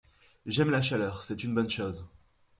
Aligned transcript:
J’aime 0.47 0.71
la 0.71 0.81
chaleur, 0.81 1.21
c’est 1.21 1.43
une 1.43 1.53
bonne 1.53 1.69
chose. 1.69 2.07